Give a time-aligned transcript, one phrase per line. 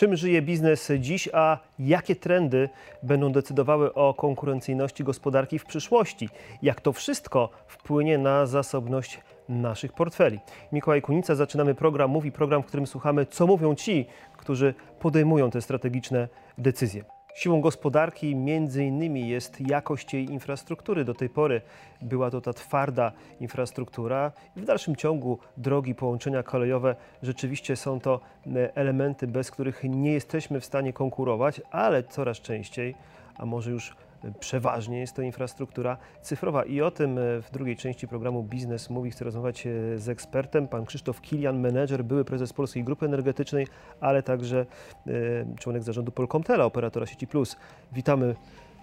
[0.00, 2.68] Czym żyje biznes dziś, a jakie trendy
[3.02, 6.28] będą decydowały o konkurencyjności gospodarki w przyszłości?
[6.62, 10.38] Jak to wszystko wpłynie na zasobność naszych portfeli?
[10.72, 14.06] Mikołaj Kunica, zaczynamy program Mówi, program, w którym słuchamy, co mówią ci,
[14.36, 17.19] którzy podejmują te strategiczne decyzje.
[17.34, 21.04] Siłą gospodarki między innymi jest jakość jej infrastruktury.
[21.04, 21.60] Do tej pory
[22.02, 24.32] była to ta twarda infrastruktura.
[24.56, 30.60] W dalszym ciągu drogi, połączenia kolejowe rzeczywiście są to e, elementy, bez których nie jesteśmy
[30.60, 32.94] w stanie konkurować, ale coraz częściej,
[33.36, 33.96] a może już
[34.40, 36.64] przeważnie jest to infrastruktura cyfrowa.
[36.64, 40.68] I o tym e, w drugiej części programu Biznes Mówi chcę rozmawiać e, z ekspertem,
[40.68, 43.66] pan Krzysztof Kilian, menedżer, były prezes Polskiej Grupy Energetycznej,
[44.00, 44.66] ale także
[45.06, 45.12] e,
[45.56, 47.56] członek zarządu Polkomtela, operatora sieci Plus.
[47.92, 48.34] Witamy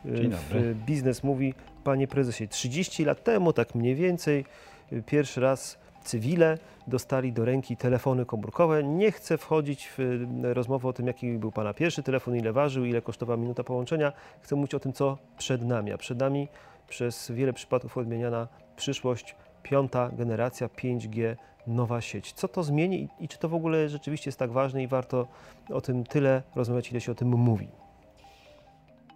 [0.06, 1.54] w Biznes Mówi.
[1.84, 4.46] Panie prezesie, 30 lat temu, tak mniej więcej,
[5.06, 8.84] pierwszy raz cywile dostali do ręki telefony komórkowe.
[8.84, 10.00] Nie chcę wchodzić w
[10.44, 14.14] rozmowę o tym, jaki był Pana pierwszy telefon, ile ważył, ile kosztowała minuta połączenia.
[14.42, 15.94] Chcę mówić o tym, co przed nami.
[15.94, 16.48] A przed nami
[16.88, 21.36] przez wiele przypadków odmieniana przyszłość, piąta generacja 5G,
[21.68, 22.34] nowa sieć.
[22.34, 25.28] Co to zmieni i czy to w ogóle rzeczywiście jest tak ważne i warto
[25.70, 27.68] o tym tyle rozmawiać, ile się o tym mówi?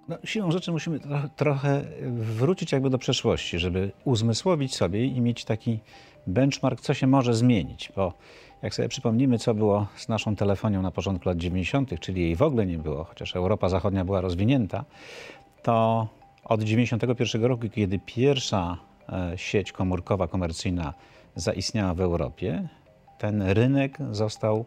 [0.08, 1.00] No, siłą rzeczy musimy
[1.36, 5.80] trochę wrócić jakby do przeszłości, żeby uzmysłowić sobie i mieć taki
[6.28, 8.14] benchmark, co się może zmienić, bo
[8.62, 12.42] jak sobie przypomnimy, co było z naszą telefonią na początku lat 90., czyli jej w
[12.42, 14.86] ogóle nie było, chociaż Europa Zachodnia była rozwinięta,
[15.64, 16.08] to
[16.44, 18.78] od 91 roku, kiedy pierwsza
[19.10, 20.94] e, sieć komórkowa komercyjna
[21.36, 22.68] zaistniała w Europie,
[23.18, 24.66] ten rynek został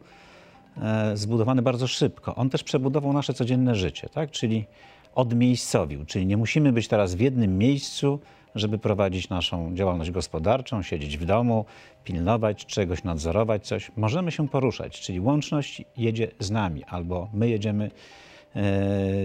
[0.83, 2.35] e, zbudowany bardzo szybko.
[2.35, 4.31] On też przebudował nasze codzienne życie, tak?
[4.31, 4.67] czyli
[5.15, 8.21] odmiejscowił, czyli nie musimy być teraz w jednym miejscu,
[8.55, 11.65] żeby prowadzić naszą działalność gospodarczą, siedzieć w domu,
[12.05, 13.91] pilnować czegoś, nadzorować coś.
[13.97, 17.91] Możemy się poruszać, czyli łączność jedzie z nami albo my jedziemy e,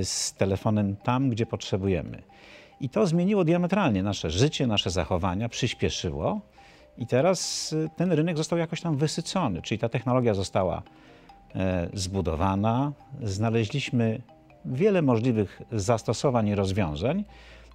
[0.03, 2.21] z telefonem tam, gdzie potrzebujemy.
[2.81, 6.41] I to zmieniło diametralnie nasze życie, nasze zachowania, przyspieszyło.
[6.97, 10.81] I teraz e, ten rynek został jakoś tam wysycony, czyli ta technologia została
[11.55, 12.91] e, zbudowana,
[13.23, 14.21] znaleźliśmy
[14.65, 17.23] wiele możliwych zastosowań i rozwiązań.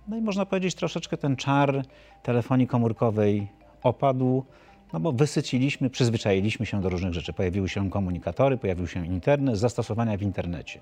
[0.08, 1.82] No i można powiedzieć, troszeczkę ten czar
[2.22, 3.48] telefonii komórkowej
[3.82, 4.44] opadł,
[4.92, 7.32] no bo wysyciliśmy, przyzwyczailiśmy się do różnych rzeczy.
[7.32, 10.80] Pojawiły się komunikatory, pojawił się internet, zastosowania w internecie.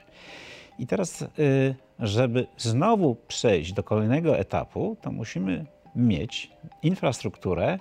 [0.78, 6.50] I teraz, y, żeby znowu przejść do kolejnego etapu, to musimy mieć
[6.82, 7.78] infrastrukturę,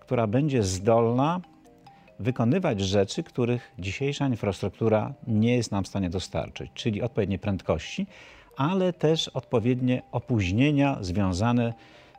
[0.00, 1.40] która będzie zdolna
[2.18, 8.06] wykonywać rzeczy, których dzisiejsza infrastruktura nie jest nam w stanie dostarczyć, czyli odpowiednie prędkości,
[8.56, 11.74] ale też odpowiednie opóźnienia związane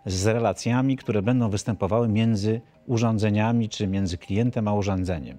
[0.05, 5.37] z relacjami, które będą występowały między urządzeniami czy między klientem a urządzeniem.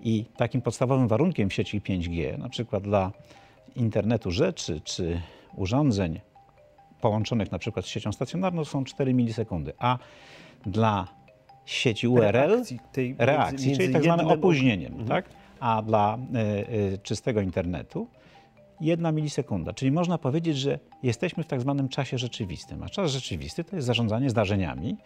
[0.00, 3.12] I takim podstawowym warunkiem sieci 5G, na przykład dla
[3.76, 5.20] internetu rzeczy czy
[5.56, 6.20] urządzeń
[7.00, 9.98] połączonych na przykład z siecią stacjonarną są 4 milisekundy, a
[10.66, 11.08] dla
[11.66, 15.08] sieci URL reakcji, tej, reakcji między, czyli tak zwane opóźnieniem, mhm.
[15.08, 15.24] tak?
[15.60, 18.06] a dla y, y, czystego internetu
[18.80, 19.72] jedna milisekunda.
[19.72, 22.82] Czyli można powiedzieć, że jesteśmy w tak zwanym czasie rzeczywistym.
[22.82, 24.96] A czas rzeczywisty to jest zarządzanie zdarzeniami,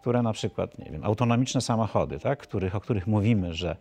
[0.00, 3.76] które na przykład, nie wiem, autonomiczne samochody, tak, których, o których mówimy, że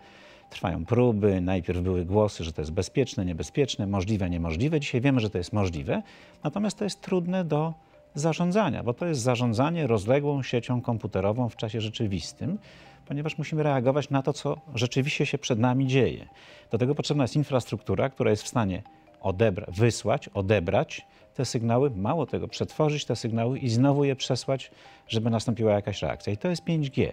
[0.50, 4.80] trwają próby, najpierw były głosy, że to jest bezpieczne, niebezpieczne, możliwe, niemożliwe.
[4.80, 6.02] Dzisiaj wiemy, że to jest możliwe,
[6.44, 7.74] natomiast to jest trudne do
[8.16, 12.58] zarządzania, bo to jest zarządzanie rozległą siecią komputerową w czasie rzeczywistym,
[13.06, 16.28] ponieważ musimy reagować na to, co rzeczywiście się przed nami dzieje.
[16.72, 18.84] Do tego potrzebna jest infrastruktura, która jest w stanie
[19.22, 24.72] odebra wysłać, odebrać te sygnały, mało tego, przetworzyć te sygnały i znowu je przesłać,
[25.08, 26.34] żeby nastąpiła jakaś reakcja.
[26.34, 27.12] I to jest 5G,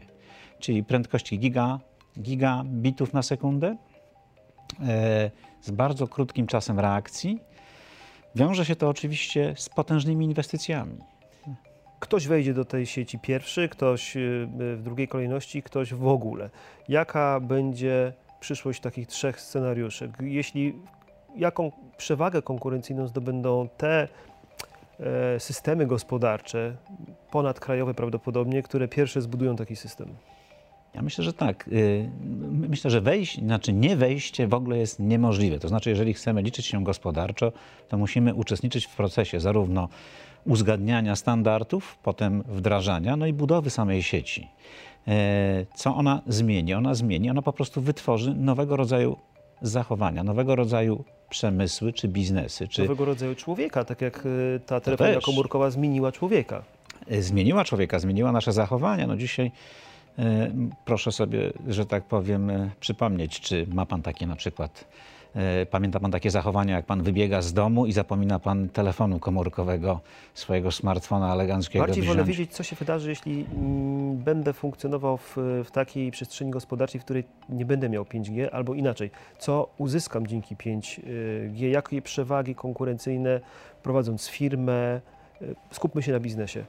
[0.58, 1.78] czyli prędkości giga,
[2.20, 3.76] gigabitów na sekundę
[4.80, 5.30] e,
[5.60, 7.40] z bardzo krótkim czasem reakcji.
[8.34, 10.96] Wiąże się to oczywiście z potężnymi inwestycjami.
[12.00, 14.20] Ktoś wejdzie do tej sieci pierwszy, ktoś e,
[14.76, 16.50] w drugiej kolejności, ktoś w ogóle.
[16.88, 20.12] Jaka będzie przyszłość takich trzech scenariuszy?
[20.20, 20.74] Jeśli
[21.36, 24.08] jaką przewagę konkurencyjną zdobędą te
[25.00, 26.76] e, systemy gospodarcze,
[27.30, 30.08] ponadkrajowe prawdopodobnie, które pierwsze zbudują taki system?
[30.94, 31.68] Ja myślę, że tak.
[31.68, 32.10] Y,
[32.68, 35.58] myślę, że wejść, znaczy nie wejście w ogóle jest niemożliwe.
[35.58, 37.52] To znaczy, jeżeli chcemy liczyć się gospodarczo,
[37.88, 39.88] to musimy uczestniczyć w procesie zarówno
[40.46, 44.48] uzgadniania standardów, potem wdrażania, no i budowy samej sieci.
[45.08, 46.74] E, co ona zmieni?
[46.74, 49.16] Ona zmieni, ona po prostu wytworzy nowego rodzaju
[49.62, 52.68] zachowania, nowego rodzaju przemysły czy biznesy.
[52.68, 52.82] Czy...
[52.82, 56.62] Nowego rodzaju człowieka, tak jak y, ta telefonia komórkowa zmieniła człowieka.
[57.12, 59.06] Y, zmieniła człowieka, zmieniła nasze zachowania.
[59.06, 59.50] No dzisiaj
[60.84, 64.84] proszę sobie, że tak powiem, przypomnieć, czy ma pan takie na przykład
[65.36, 70.00] E, Pamięta pan takie zachowania, jak pan wybiega z domu i zapomina pan telefonu komórkowego,
[70.34, 75.70] swojego smartfona eleganckiego Bardziej wolę wiedzieć, co się wydarzy, jeśli mm, będę funkcjonował w, w
[75.70, 81.64] takiej przestrzeni gospodarczej, w której nie będę miał 5G, albo inaczej, co uzyskam dzięki 5G,
[81.64, 83.40] jakie przewagi konkurencyjne
[83.82, 85.00] prowadząc firmę.
[85.70, 86.64] Skupmy się na biznesie.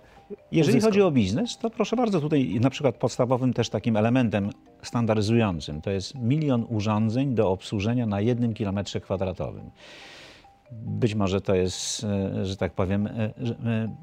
[0.52, 4.50] Jeżeli chodzi o biznes, to proszę bardzo, tutaj na przykład podstawowym też takim elementem
[4.84, 9.72] standaryzującym to jest milion urządzeń do obsłużenia na jednym kilometrze kwadratowym.
[10.72, 13.34] Być może to jest, e, że tak powiem, e, e,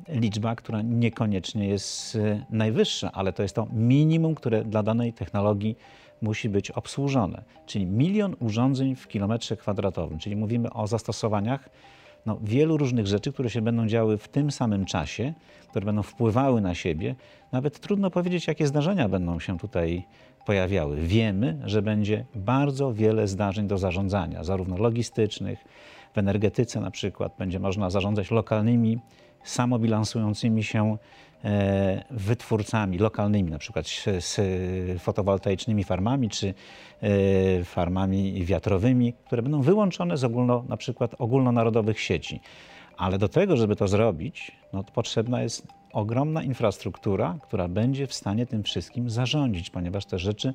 [0.08, 2.18] liczba, która niekoniecznie jest
[2.50, 5.76] najwyższa, ale to jest to minimum, które dla danej technologii
[6.22, 7.44] musi być obsłużone.
[7.66, 11.70] Czyli milion urządzeń w kilometrze kwadratowym, czyli mówimy o zastosowaniach
[12.28, 15.34] no, wielu różnych rzeczy, które się będą działy w tym samym czasie,
[15.68, 17.14] które będą wpływały na siebie.
[17.52, 20.04] Nawet trudno powiedzieć, jakie zdarzenia będą się tutaj
[20.46, 20.96] pojawiały.
[20.96, 25.64] Wiemy, że będzie bardzo wiele zdarzeń do zarządzania, zarówno logistycznych,
[26.14, 28.98] w energetyce na przykład będzie można zarządzać lokalnymi,
[29.44, 30.96] samobilansującymi się
[31.44, 33.86] e, wytwórcami lokalnymi, na przykład
[34.18, 34.40] z,
[35.00, 36.54] fotowoltaicznymi farmami czy
[37.02, 42.40] e, farmami wiatrowymi, które będą wyłączone z ogólno, na przykład ogólnonarodowych sieci.
[42.96, 48.14] Ale do tego, żeby to zrobić, no to potrzebna jest ogromna infrastruktura, która będzie w
[48.14, 50.54] stanie tym wszystkim zarządzić, ponieważ te rzeczy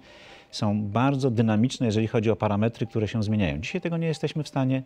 [0.51, 3.57] są bardzo dynamiczne, jeżeli chodzi o parametry, które się zmieniają.
[3.57, 4.83] Dzisiaj tego nie jesteśmy w stanie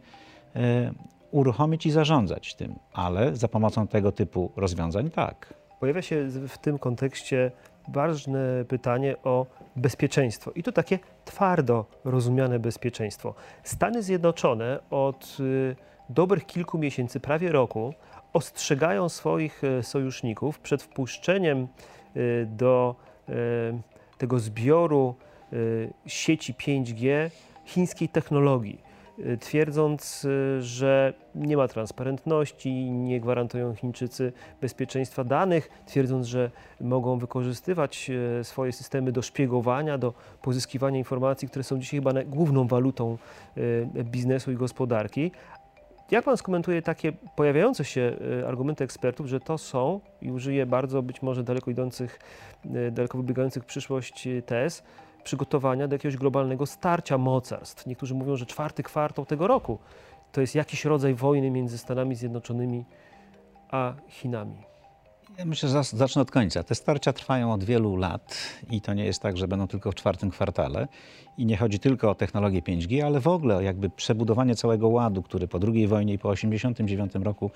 [0.56, 0.92] e,
[1.32, 5.54] uruchomić i zarządzać tym, ale za pomocą tego typu rozwiązań tak.
[5.80, 7.52] Pojawia się w tym kontekście
[7.88, 9.46] ważne pytanie o
[9.76, 10.52] bezpieczeństwo.
[10.52, 13.34] I to takie twardo rozumiane bezpieczeństwo.
[13.64, 15.76] Stany Zjednoczone od y,
[16.10, 17.94] dobrych kilku miesięcy, prawie roku,
[18.34, 21.68] ostrzegają swoich e, sojuszników przed wpuszczeniem
[22.16, 22.96] y, do
[24.18, 25.16] tego zbioru
[25.54, 27.30] y, sieci 5G
[27.66, 28.87] chińskiej technologii y,
[29.40, 30.28] twierdząc,
[30.60, 38.72] że nie ma transparentności, nie gwarantują Chińczycy bezpieczeństwa danych, twierdząc, że mogą wykorzystywać e, swoje
[38.72, 43.18] systemy do szpiegowania, do pozyskiwania informacji, które są dzisiaj chyba główną walutą
[43.98, 45.32] e, biznesu i gospodarki.
[46.12, 51.02] Jak pan skomentuje takie pojawiające się e, argumenty ekspertów, że to są, i użyję bardzo
[51.02, 52.20] być może daleko idących,
[52.92, 54.84] daleko wybiegających przyszłość tez,
[55.28, 57.86] przygotowania do jakiegoś globalnego starcia mocarstw.
[57.86, 59.80] Niektórzy mówią, że czwarty kwartał tego roku
[60.32, 62.86] to jest jakiś rodzaj wojny między Stanami Zjednoczonymi
[63.72, 64.58] a Chinami.
[65.38, 66.64] Ja myślę, że zacznę od końca.
[66.64, 68.38] Te starcia trwają od wielu lat
[68.72, 70.88] i to nie jest tak, że będą tylko w czwartym kwartale.
[71.38, 75.24] I nie chodzi tylko o technologię 5G, ale w ogóle o jakby przebudowanie całego ładu,
[75.24, 77.52] który po II wojnie i po 1989 roku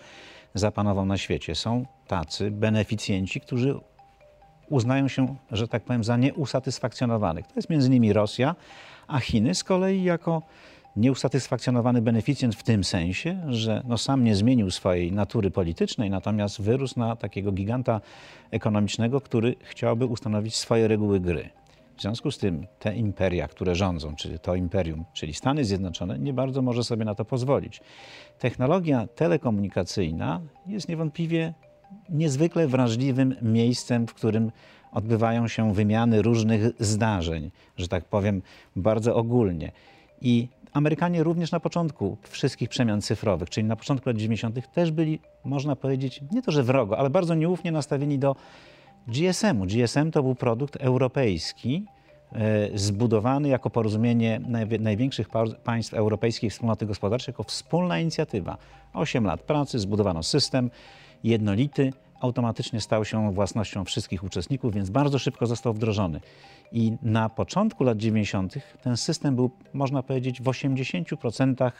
[0.53, 1.55] zapanował na świecie.
[1.55, 3.79] Są tacy beneficjenci, którzy
[4.71, 7.47] uznają się, że tak powiem, za nieusatysfakcjonowanych.
[7.47, 8.55] To jest między innymi Rosja,
[9.07, 10.41] a Chiny z kolei jako
[10.95, 16.99] nieusatysfakcjonowany beneficjent w tym sensie, że no sam nie zmienił swojej natury politycznej, natomiast wyrósł
[16.99, 18.01] na takiego giganta
[18.51, 21.49] ekonomicznego, który chciałby ustanowić swoje reguły gry.
[21.97, 26.33] W związku z tym te imperia, które rządzą, czyli to imperium, czyli Stany Zjednoczone, nie
[26.33, 27.81] bardzo może sobie na to pozwolić.
[28.39, 31.53] Technologia telekomunikacyjna jest niewątpliwie
[32.09, 34.51] niezwykle wrażliwym miejscem, w którym
[34.91, 38.41] odbywają się wymiany różnych zdarzeń, że tak powiem
[38.75, 39.71] bardzo ogólnie.
[40.21, 45.19] I Amerykanie również na początku wszystkich przemian cyfrowych, czyli na początku lat 90., też byli,
[45.45, 48.35] można powiedzieć, nie to że wrogo, ale bardzo nieufnie nastawieni do
[49.07, 49.65] GSM-u.
[49.65, 51.85] GSM to był produkt europejski,
[52.31, 54.41] e, zbudowany jako porozumienie
[54.79, 58.57] największych pa- państw europejskiej wspólnoty gospodarczej, jako wspólna inicjatywa.
[58.93, 60.69] 8 lat pracy, zbudowano system
[61.23, 66.19] jednolity, automatycznie stał się własnością wszystkich uczestników, więc bardzo szybko został wdrożony.
[66.71, 68.55] I na początku lat 90.
[68.83, 71.71] ten system był, można powiedzieć, w 80%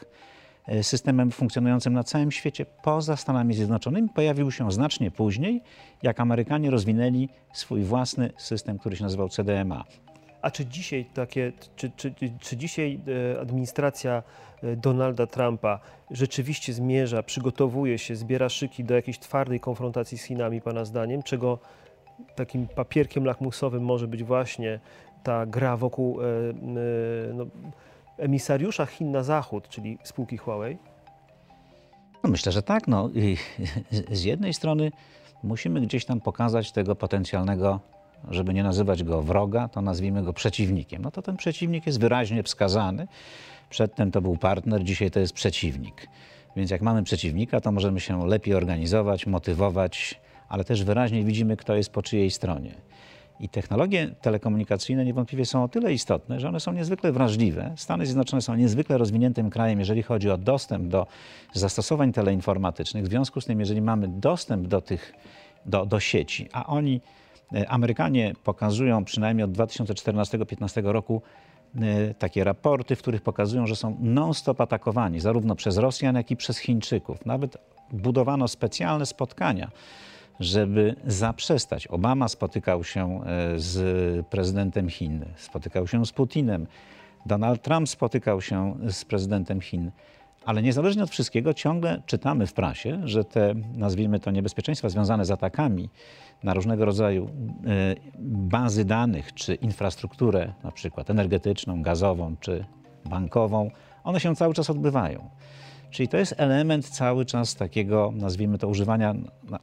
[0.66, 4.08] e, systemem funkcjonującym na całym świecie poza Stanami Zjednoczonymi.
[4.08, 5.60] Pojawił się znacznie później,
[6.02, 9.84] jak Amerykanie rozwinęli swój własny system, który się nazywał CDMA.
[10.42, 13.00] A czy dzisiaj takie, czy, czy, czy- dzisiaj
[13.36, 14.22] e, administracja
[14.62, 15.80] e, Donalda Trumpa
[16.10, 21.58] rzeczywiście zmierza, przygotowuje się, zbiera szyki do jakiejś twardej konfrontacji z Chinami, Pana zdaniem, czego
[22.34, 24.80] takim papierkiem lakmusowym może być właśnie
[25.22, 26.24] ta gra wokół e,
[27.34, 27.46] no,
[28.18, 30.78] emisariusza Chin na zachód, czyli spółki Huawei?
[32.24, 32.88] No myślę, że tak.
[32.88, 33.10] No.
[34.12, 34.90] Z jednej strony
[35.42, 37.80] musimy gdzieś tam pokazać tego potencjalnego,
[38.30, 41.02] żeby nie nazywać go wroga, to nazwijmy go przeciwnikiem.
[41.02, 43.08] No to ten przeciwnik jest wyraźnie wskazany.
[43.70, 46.08] Przedtem to był partner, dzisiaj to jest przeciwnik.
[46.56, 51.74] Więc jak mamy przeciwnika, to możemy się lepiej organizować, motywować, ale też wyraźnie widzimy, kto
[51.74, 52.74] jest po czyjej stronie.
[53.40, 57.72] I technologie telekomunikacyjne niewątpliwie są o tyle istotne, że one są niezwykle wrażliwe.
[57.76, 61.06] Stany Zjednoczone są niezwykle rozwiniętym krajem, jeżeli chodzi o dostęp do
[61.52, 63.04] zastosowań teleinformatycznych.
[63.04, 65.12] W związku z tym, jeżeli mamy dostęp do tych,
[65.66, 67.00] do, do sieci, a oni,
[67.68, 71.22] Amerykanie pokazują przynajmniej od 2014-2015 roku
[71.74, 76.36] e, takie raporty, w których pokazują, że są non-stop atakowani, zarówno przez Rosjan, jak i
[76.36, 77.26] przez Chińczyków.
[77.26, 77.56] Nawet
[77.92, 79.70] budowano specjalne spotkania
[80.40, 81.86] żeby zaprzestać.
[81.86, 86.66] Obama spotykał się e, z prezydentem Chin, spotykał się z Putinem,
[87.26, 89.90] Donald Trump spotykał się z prezydentem Chin.
[90.44, 95.30] Ale niezależnie od wszystkiego, ciągle czytamy w prasie, że te, nazwijmy to, niebezpieczeństwa związane z
[95.30, 95.88] atakami
[96.42, 97.30] na różnego rodzaju e,
[98.28, 102.64] bazy danych, czy infrastrukturę, na przykład energetyczną, gazową, czy
[103.04, 103.70] bankową,
[104.04, 105.30] one się cały czas odbywają.
[105.92, 109.14] Czyli to jest element cały czas takiego, nazwijmy to, używania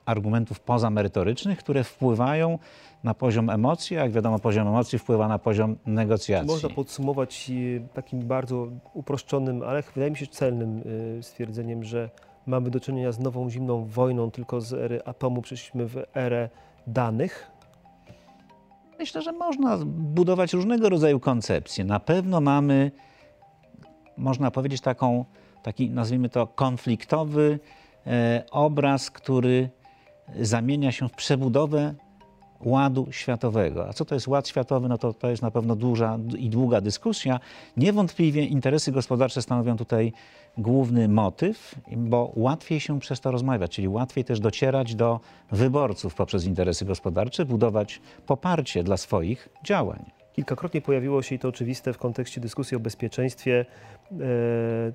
[0.05, 2.59] argumentów pozamerytorycznych, które wpływają
[3.03, 6.47] na poziom emocji, a jak wiadomo, poziom emocji wpływa na poziom negocjacji.
[6.47, 10.83] Można podsumować e, takim bardzo uproszczonym, ale wydaje mi się celnym
[11.19, 12.09] e, stwierdzeniem, że
[12.45, 16.49] mamy do czynienia z nową zimną wojną, tylko z ery atomu przeszliśmy w erę
[16.87, 17.51] danych.
[18.99, 21.85] Myślę, że można budować różnego rodzaju koncepcje.
[21.85, 22.91] Na pewno mamy,
[24.17, 25.25] można powiedzieć, taką
[25.63, 27.59] taki, nazwijmy to, konfliktowy
[28.07, 29.69] e, obraz, który
[30.41, 31.93] zamienia się w przebudowę
[32.61, 33.89] ładu światowego.
[33.89, 34.89] A co to jest ład światowy?
[34.89, 37.39] No to, to jest na pewno duża i długa dyskusja.
[37.77, 40.13] Niewątpliwie interesy gospodarcze stanowią tutaj
[40.57, 45.19] główny motyw, bo łatwiej się przez to rozmawiać, czyli łatwiej też docierać do
[45.51, 50.11] wyborców poprzez interesy gospodarcze, budować poparcie dla swoich działań.
[50.33, 53.65] Kilkakrotnie pojawiło się i to oczywiste w kontekście dyskusji o bezpieczeństwie,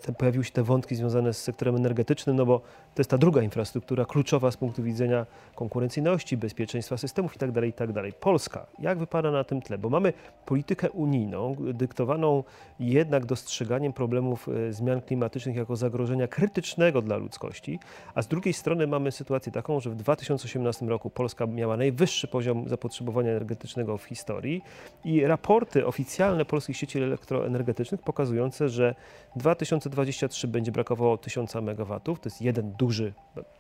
[0.09, 2.61] e, pojawiły się te wątki związane z sektorem energetycznym, no bo
[2.95, 7.53] to jest ta druga infrastruktura kluczowa z punktu widzenia konkurencyjności, bezpieczeństwa systemów itd.
[7.53, 8.03] Tak itd.
[8.03, 9.79] Tak Polska, jak wypada na tym tle?
[9.79, 10.13] Bo mamy
[10.47, 12.45] politykę unijną, dyktowaną
[12.81, 17.79] jednak dostrzeganiem problemów e, zmian klimatycznych jako zagrożenia krytycznego dla ludzkości,
[18.15, 22.69] a z drugiej strony mamy sytuację taką, że w 2018 roku Polska miała najwyższy poziom
[22.69, 24.63] zapotrzebowania energetycznego w historii
[25.05, 28.95] i raporty oficjalne polskich sieci elektroenergetycznych pokazujące, że
[29.37, 32.84] 2023 będzie brakowało 1000 MW, to jest jeden duży,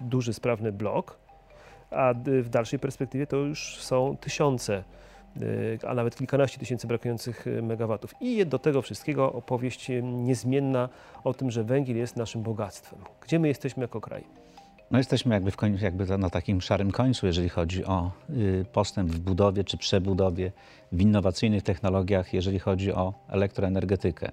[0.00, 1.19] duży sprawny blok,
[1.90, 4.85] a w dalszej perspektywie to już są tysiące
[5.43, 8.14] y, a nawet kilkanaście tysięcy brakujących y, megawatów.
[8.21, 10.88] I do tego wszystkiego opowieść y, niezmienna
[11.25, 12.99] o tym, że węgiel jest naszym bogactwem.
[13.21, 14.25] Gdzie my jesteśmy jako kraj?
[14.90, 18.11] No jesteśmy jakby, w końcu, jakby na takim szarym końcu, jeżeli chodzi o
[18.73, 20.52] postęp w budowie czy przebudowie,
[20.93, 24.31] w innowacyjnych technologiach, jeżeli chodzi o elektroenergetykę.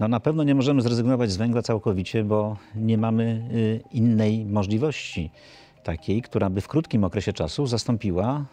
[0.00, 5.30] No na pewno nie możemy zrezygnować z węgla całkowicie, bo nie mamy y, innej możliwości
[5.82, 8.44] takiej, która by w krótkim okresie czasu zastąpiła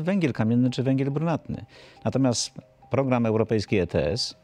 [0.00, 1.64] y, węgiel kamienny czy węgiel brunatny.
[2.04, 2.52] Natomiast
[2.90, 4.36] program europejski ETS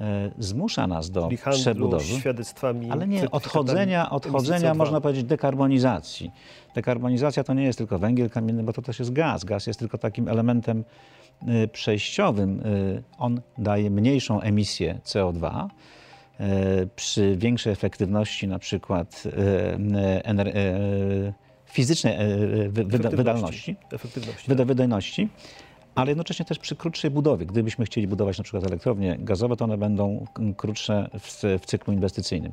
[0.00, 2.04] E, zmusza nas do Czyli przebudowy.
[2.04, 2.90] świadectwami.
[2.90, 6.30] Ale nie, odchodzenia, odchodzenia można powiedzieć dekarbonizacji.
[6.74, 9.44] Dekarbonizacja to nie jest tylko węgiel kamienny, bo to też jest gaz.
[9.44, 10.84] Gaz jest tylko takim elementem
[11.72, 12.60] przejściowym.
[12.60, 12.62] E,
[13.18, 15.68] on daje mniejszą emisję CO2
[16.96, 19.22] przy większej efektywności na przykład
[21.66, 22.16] fizycznej
[23.92, 25.28] efektywności, wydajności
[25.96, 27.46] ale jednocześnie też przy krótszej budowie.
[27.46, 30.26] Gdybyśmy chcieli budować na przykład elektrownie gazowe, to one będą
[30.56, 32.52] krótsze w, w cyklu inwestycyjnym.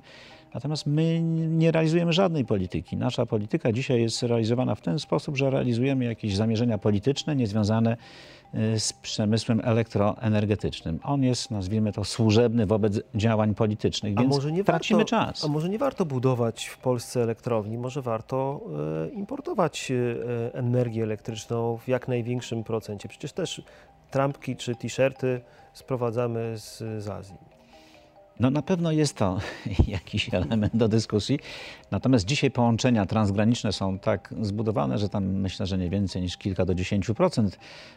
[0.54, 2.98] Natomiast my nie realizujemy żadnej polityki.
[2.98, 8.43] Nasza polityka dzisiaj jest realizowana w ten sposób, że realizujemy jakieś zamierzenia polityczne niezwiązane y,
[8.78, 11.00] z przemysłem elektroenergetycznym.
[11.04, 15.46] On jest, nazwijmy to, służebny wobec działań politycznych, więc tracimy warto, czas.
[15.46, 18.62] A może nie warto budować w Polsce elektrowni, może warto
[19.06, 23.10] e, importować e, energię elektryczną w jak największym procencie.
[23.10, 23.62] Przecież też
[24.12, 25.42] trampki czy t-shirty
[25.74, 27.53] sprowadzamy z, z Azji.
[28.40, 29.40] No na pewno jest to
[29.88, 31.40] jakiś element do dyskusji.
[31.92, 36.66] Natomiast dzisiaj połączenia transgraniczne są tak zbudowane, że tam myślę, że nie więcej niż kilka
[36.66, 37.50] do 10%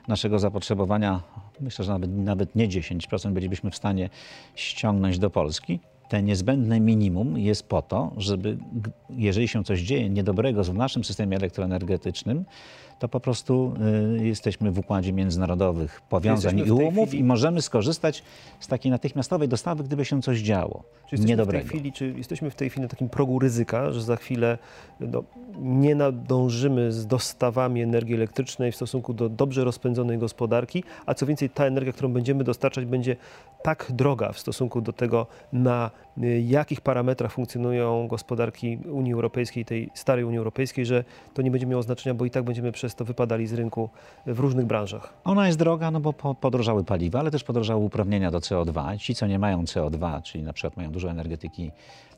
[0.08, 1.22] naszego zapotrzebowania,
[1.60, 4.10] myślę, że nawet, nawet nie 10% bylibyśmy w stanie
[4.54, 5.80] ściągnąć do Polski.
[6.08, 8.58] Te niezbędne minimum jest po to, żeby
[9.10, 12.44] jeżeli się coś dzieje niedobrego w naszym systemie elektroenergetycznym,
[12.98, 13.74] to po prostu
[14.20, 17.22] y, jesteśmy w układzie międzynarodowych powiązań i umów chwili...
[17.22, 18.22] i możemy skorzystać
[18.60, 21.64] z takiej natychmiastowej dostawy, gdyby się coś działo czy niedobrego.
[21.64, 24.58] W tej chwili, czy jesteśmy w tej chwili na takim progu ryzyka, że za chwilę
[25.00, 25.24] no,
[25.58, 31.50] nie nadążymy z dostawami energii elektrycznej w stosunku do dobrze rozpędzonej gospodarki, a co więcej
[31.50, 33.16] ta energia, którą będziemy dostarczać będzie
[33.62, 35.90] tak droga w stosunku do tego, na
[36.46, 41.04] jakich parametrach funkcjonują gospodarki Unii Europejskiej, tej starej Unii Europejskiej, że
[41.34, 43.88] to nie będzie miało znaczenia, bo i tak będziemy przez to wypadali z rynku
[44.26, 45.12] w różnych branżach.
[45.24, 48.98] Ona jest droga, no bo po- podrożały paliwa, ale też podrożały uprawnienia do CO2.
[48.98, 51.70] Ci, co nie mają CO2, czyli na przykład mają dużo energetyki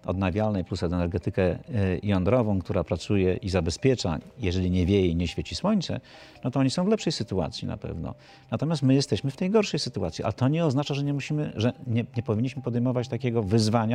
[0.07, 1.59] odnawialnej plus energetykę e,
[2.03, 6.01] jądrową, która pracuje i zabezpiecza, jeżeli nie wieje i nie świeci słońce,
[6.45, 8.15] no to oni są w lepszej sytuacji na pewno.
[8.51, 11.73] Natomiast my jesteśmy w tej gorszej sytuacji, ale to nie oznacza, że nie musimy, że
[11.87, 13.88] nie, nie powinniśmy podejmować takiego wyzwania,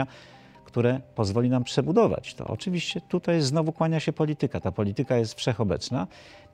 [0.65, 2.47] które pozwoli nam przebudować to.
[2.47, 4.59] Oczywiście tutaj znowu kłania się polityka.
[4.59, 6.07] Ta polityka jest wszechobecna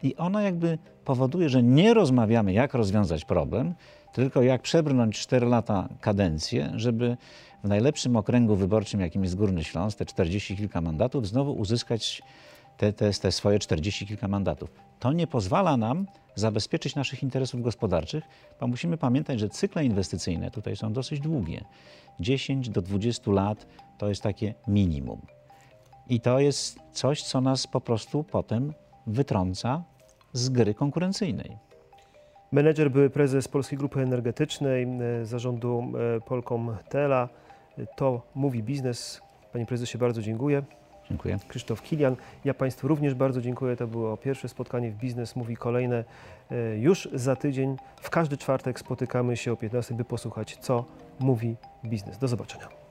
[0.03, 3.74] i ona jakby powoduje, że nie rozmawiamy, jak rozwiązać problem,
[4.13, 7.17] tylko jak przebrnąć 4 lata kadencję, żeby
[7.63, 12.22] w najlepszym okręgu wyborczym, jakim jest Górny Śląsk, te 40 kilka mandatów, znowu uzyskać
[12.79, 14.69] te, te, te swoje 40 kilka mandatów.
[15.00, 18.24] To nie pozwala nam zabezpieczyć naszych interesów gospodarczych,
[18.59, 21.65] bo musimy pamiętać, że cykle inwestycyjne tutaj są dosyć długie.
[22.19, 23.67] 10 do 20 lat
[23.98, 25.21] to jest takie minimum.
[26.09, 28.74] I to jest coś, co nas po prostu potem
[29.07, 29.83] wytrąca
[30.33, 31.57] z gry konkurencyjnej.
[32.51, 34.83] Menedżer, były prezes Polskiej Grupy Energetycznej,
[35.21, 35.83] e, zarządu
[36.17, 37.29] e, Polkom Tela.
[37.77, 39.21] E, To mówi biznes.
[39.53, 40.63] Panie prezesie, bardzo dziękuję.
[41.09, 41.37] Dziękuję.
[41.47, 42.15] Krzysztof Kilian.
[42.45, 43.75] Ja Państwu również bardzo dziękuję.
[43.75, 45.57] To było pierwsze spotkanie w Biznes Mówi.
[45.57, 46.03] Kolejne
[46.51, 47.77] e, już za tydzień.
[48.01, 50.85] W każdy czwartek spotykamy się o 15, by posłuchać, co
[51.19, 52.17] mówi biznes.
[52.17, 52.88] Do zobaczenia.